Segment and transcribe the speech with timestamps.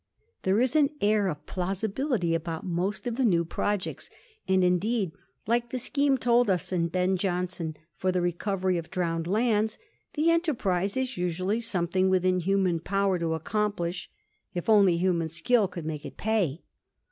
[0.41, 3.45] There is an air of plausibility about most of the new.
[3.45, 4.09] projects;
[4.47, 5.11] and, indeed,
[5.45, 9.77] like the scheme told of in Ben Jonson for the recovery of drowned lands,
[10.15, 14.09] the enter prise is usually something within human power to accomplish,
[14.55, 16.63] if only human skill could make it pay.